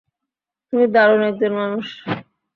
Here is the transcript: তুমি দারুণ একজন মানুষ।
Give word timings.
তুমি 0.73 0.85
দারুণ 0.93 1.21
একজন 1.29 1.51
মানুষ। 1.59 1.87